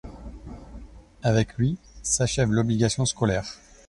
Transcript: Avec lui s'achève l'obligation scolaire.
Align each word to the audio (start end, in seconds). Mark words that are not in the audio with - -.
Avec 1.21 1.53
lui 1.59 1.77
s'achève 2.01 2.49
l'obligation 2.51 3.05
scolaire. 3.05 3.45